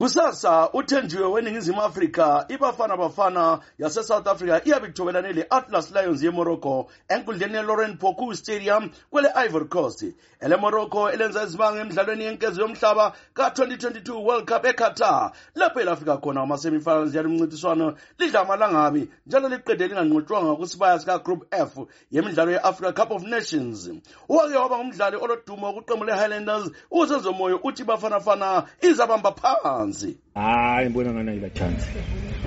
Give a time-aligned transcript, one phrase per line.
[0.00, 7.96] kusasa uthenjiwe weningizimu afrika ibafana bafana yasesouth africa iyabithobela le atlas lions yemorocco enkundleni yelauren
[7.98, 10.04] poku stadium kwele ivory coast
[10.40, 17.96] elemorocco elenza izibanga emidlalweni yenkezo yomhlaba ka-2022 world cup eqatar lapho elafika khona amasemifinals yalimncintiswano
[18.18, 21.70] lidla amalangabi njalo liqede linganqotshwanga kwisibaya sikagroup f
[22.10, 23.90] yemidlalo ye-africa cup of nations
[24.28, 31.30] uwake waba ngumdlali oloduma wokuqembu le-highlanders usezomoyo uthi bafanafana izabamba phansi chance hayi mbona ngani
[31.30, 31.84] ayiba chance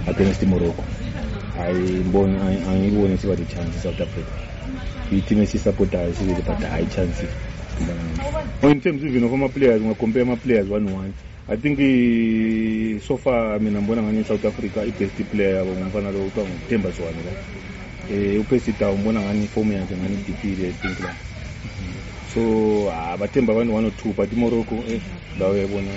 [0.07, 0.83] against morocco
[1.57, 2.39] hayi mbona
[2.71, 4.31] angiboni siba the chance south africa
[5.11, 7.27] yitim esiyisapotayo sibili but hayi chance
[8.63, 11.11] in terms even of ama-players ungacompare ama-players one one
[11.49, 16.19] i think eh, so far mina mbona ngani i-south africa i-best player yabo ngumfana lo
[16.25, 20.97] kuthiwa ngokuthemba zwane la um eh, upesita umbona ngani ifomu yakhe ngani idiphile i think
[21.03, 21.32] la like.
[22.33, 22.41] so
[22.89, 25.01] ha ah, bathemba abantu one or oh two but imorocco eh
[25.35, 25.91] ndawo yabona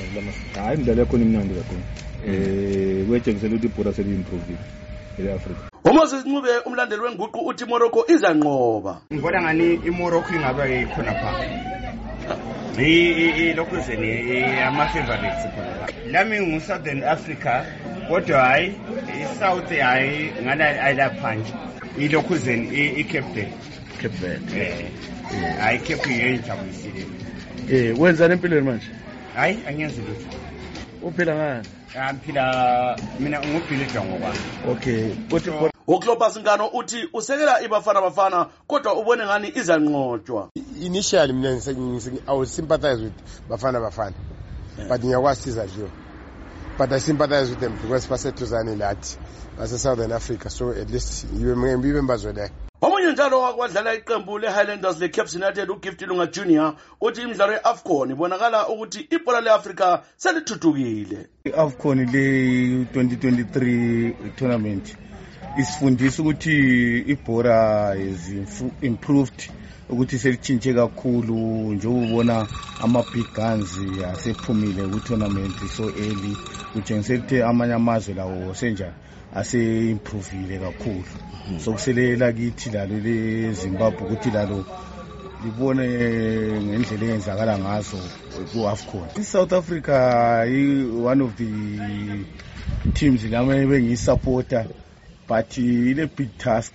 [0.54, 4.58] hayi imidlalo yakhona imnandi kakhulu um eh, kuyatshengisela ukuthi ibhora seli-improvile
[5.18, 11.44] ele-afrika umoses ncube umlandeli wenguqu uthi imorocco izanqoba ngibona ngani imorocco ingaba khona phaa
[13.56, 17.54] lokhu zeni ama-favorites khona lami ngu-southern africa
[18.08, 18.72] kodwa hhayi
[19.22, 21.54] i-south hhayi ngala ayila phanje
[21.98, 23.26] ilokhuzeni i-cape
[24.02, 24.88] bed cape
[25.60, 27.00] hayi cape yeyijabuyisile
[27.70, 28.86] eh, eh, eh wenzani empilweni manje
[29.34, 30.36] hayi angenzi lutho
[31.02, 31.66] uphila ngani
[32.08, 34.38] amphila ah, mina ngubhilidwa ngokwami
[34.70, 35.50] okay kuthi
[35.86, 41.50] uclobus ngano uthi usekela ibafana bafana kodwa ubone ngani izanqotshwa initially mina
[42.26, 43.14] i would sympathize with
[43.48, 44.14] bafana bafana
[44.78, 44.88] yeah.
[44.88, 45.04] but eh.
[45.06, 45.88] ngiyakwasiza dliwa
[46.76, 49.16] but i sympathize with them because baseduzane lathi
[49.58, 55.70] basesouthern africa so at least ibe mbazweleke omunye njalo wake wadlala iqembu le-highlanders le-capes united
[55.70, 61.18] ugift lunga junior uthi imidlalo ye-afcon ibonakala ukuthi ibhola le-afrika selithuthukile
[61.48, 64.86] i-afcon le-twenty twenty-three tournament
[65.60, 66.56] isifundisa ukuthi
[67.12, 67.58] ibhora
[67.98, 68.30] has
[68.82, 69.38] improved
[69.90, 71.34] ukuthi selitshintshe kakhulu
[71.74, 72.36] njengoba ubona
[72.82, 73.70] ama-big guns
[74.10, 76.32] asephumile ku-tournament so early
[76.72, 78.92] kutshengise kuthe amanye amazwe lawo senjani
[79.38, 81.04] ase-improvile kakhulu
[81.50, 81.60] mhm.
[81.62, 84.58] so kuselela kithi lalo lezimbabwe ukuthi lalo
[85.44, 85.86] libone
[86.66, 87.98] ngendlela eyenzakala ngazo
[88.52, 89.96] ku-afcon i-south africa
[90.50, 91.46] i-one of the
[92.96, 94.66] teams lama bengiyisupporter
[95.28, 96.72] but ile-big task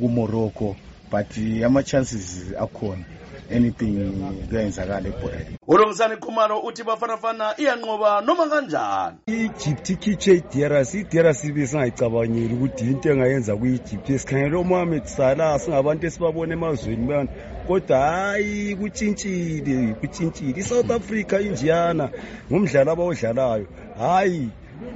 [0.00, 0.74] kumorocco
[1.10, 3.04] but uh, ama-chances akhona
[3.52, 4.12] anything
[4.48, 12.54] kuyayenzakala ebhoreni urongisani khumalo uthi bafanafana iyanqoba noma kanjani i-egypt ikhitshe i-drc i-drc ibe singayicabangeli
[12.54, 17.28] ukuthi into engayenza kwi-egypt esikhangele umohamed salah singabantu esibabona emazweni bani
[17.66, 22.04] kodwa hhayi kutshintshile kutshintshile i-south africa injiyana
[22.50, 23.66] ngumdlalo abawudlalayo
[23.98, 24.44] hhayi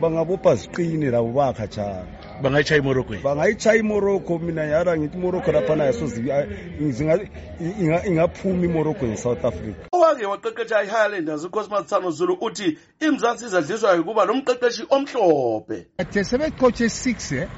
[0.01, 9.07] bangabopha ziqine labo bakhatshana bangayitshaya imorocco bangayitshaya imorocco mina yara ngithi imorocco laphana ayasoingaphumi imorocco
[9.07, 16.89] nesouth africa owake waqeqesha i-highlanders ucosmasthano zulu uthi imzansi izadliswayo ukuba nomqeqeshi omhlophe de sebecoche
[16.89, 17.49] six e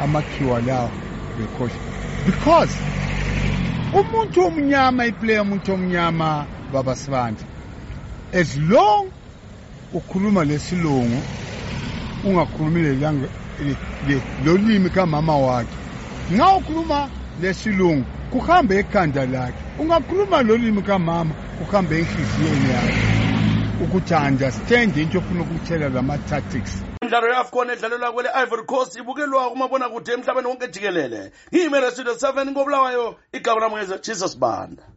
[0.00, 0.90] amakhiwa lawo
[1.38, 1.76] becoche
[2.26, 2.72] because
[4.00, 7.42] umuntu omnyama iplaye umuntu omnyama babasibandi
[8.32, 9.10] as long
[9.94, 11.20] ukhuluma lesilungu
[12.24, 13.28] ungakhulumi lelangwe
[14.44, 15.68] lolimi kamama wakhe
[16.34, 17.00] nxa ukhuluma
[17.42, 22.98] lesilungu kuhambe ekhanda lakhe ungakhuluma lolimi kamama kuhambe enhliziyweni yakhe
[23.84, 30.12] ukuthi understand into ofuna ukutshela lama-tactics imidlalo yeafcon edlalelwa kwele ivory coast ibukelwa kumabona kude
[30.12, 34.82] emhlabeni wonke jikelele ngiyimele studio 7 kobulawayo igama lamngeza jesus banda